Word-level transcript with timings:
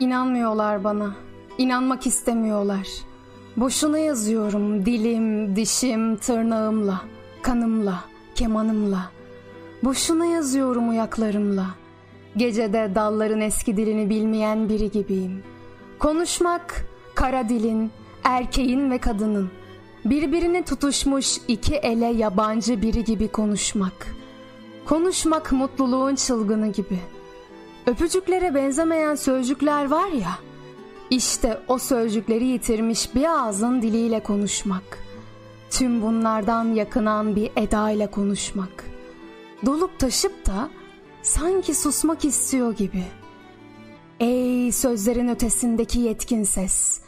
İnanmıyorlar 0.00 0.84
bana. 0.84 1.14
İnanmak 1.58 2.06
istemiyorlar. 2.06 2.88
Boşuna 3.56 3.98
yazıyorum 3.98 4.86
dilim, 4.86 5.56
dişim, 5.56 6.16
tırnağımla, 6.16 7.00
kanımla, 7.42 8.04
kemanımla. 8.34 9.10
Boşuna 9.82 10.26
yazıyorum 10.26 10.88
uyaklarımla. 10.88 11.66
Gecede 12.36 12.92
dalların 12.94 13.40
eski 13.40 13.76
dilini 13.76 14.10
bilmeyen 14.10 14.68
biri 14.68 14.90
gibiyim. 14.90 15.42
Konuşmak 15.98 16.86
kara 17.14 17.48
dilin, 17.48 17.90
erkeğin 18.24 18.90
ve 18.90 18.98
kadının. 18.98 19.50
Birbirine 20.04 20.62
tutuşmuş 20.62 21.36
iki 21.48 21.74
ele 21.74 22.06
yabancı 22.06 22.82
biri 22.82 23.04
gibi 23.04 23.28
konuşmak. 23.28 24.14
Konuşmak 24.86 25.52
mutluluğun 25.52 26.14
çılgını 26.14 26.72
gibi. 26.72 26.98
Öpücüklere 27.90 28.54
benzemeyen 28.54 29.14
sözcükler 29.14 29.90
var 29.90 30.08
ya. 30.08 30.38
İşte 31.10 31.60
o 31.68 31.78
sözcükleri 31.78 32.44
yitirmiş 32.44 33.14
bir 33.14 33.24
ağzın 33.24 33.82
diliyle 33.82 34.22
konuşmak. 34.22 34.98
Tüm 35.70 36.02
bunlardan 36.02 36.64
yakınan 36.64 37.36
bir 37.36 37.50
eda 37.56 37.90
ile 37.90 38.06
konuşmak. 38.06 38.84
Dolup 39.66 39.98
taşıp 39.98 40.46
da 40.46 40.70
sanki 41.22 41.74
susmak 41.74 42.24
istiyor 42.24 42.76
gibi. 42.76 43.04
Ey 44.20 44.72
sözlerin 44.72 45.28
ötesindeki 45.28 46.00
yetkin 46.00 46.44
ses. 46.44 47.00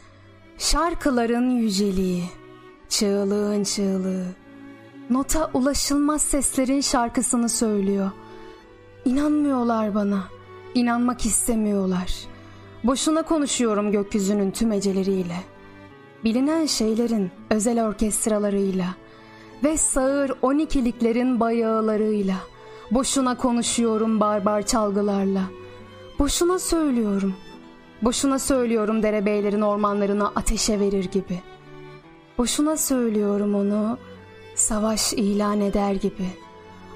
Şarkıların 0.57 1.49
yüceliği. 1.49 2.23
Çığlığın 2.89 3.63
çığlığı. 3.63 4.25
Nota 5.09 5.51
ulaşılmaz 5.53 6.21
seslerin 6.21 6.81
şarkısını 6.81 7.49
söylüyor. 7.49 8.11
İnanmıyorlar 9.05 9.95
bana. 9.95 10.23
İnanmak 10.75 11.25
istemiyorlar. 11.25 12.13
Boşuna 12.83 13.23
konuşuyorum 13.23 13.91
gökyüzünün 13.91 14.51
tüm 14.51 14.71
eceleriyle. 14.71 15.35
Bilinen 16.23 16.65
şeylerin 16.65 17.31
özel 17.49 17.87
orkestralarıyla 17.87 18.85
ve 19.63 19.77
sağır 19.77 20.31
on 20.41 20.59
bayağılarıyla. 21.39 22.35
Boşuna 22.91 23.37
konuşuyorum 23.37 24.19
barbar 24.19 24.65
çalgılarla. 24.65 25.41
Boşuna 26.19 26.59
söylüyorum. 26.59 27.33
Boşuna 28.01 28.39
söylüyorum 28.39 29.03
derebeylerin 29.03 29.61
ormanlarına 29.61 30.31
ateşe 30.35 30.79
verir 30.79 31.05
gibi. 31.05 31.41
Boşuna 32.37 32.77
söylüyorum 32.77 33.55
onu 33.55 33.97
savaş 34.55 35.13
ilan 35.13 35.61
eder 35.61 35.93
gibi. 35.93 36.27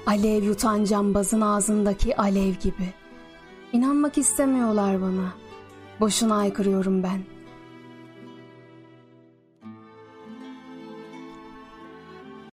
Alev 0.06 0.42
yutan 0.42 0.84
cambazın 0.84 1.40
ağzındaki 1.40 2.16
alev 2.16 2.52
gibi. 2.52 2.92
İnanmak 3.72 4.18
istemiyorlar 4.18 5.02
bana. 5.02 5.32
Boşuna 6.00 6.36
aykırıyorum 6.36 7.02
ben.'' 7.02 7.37